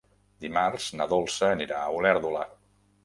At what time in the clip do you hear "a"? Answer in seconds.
1.83-1.93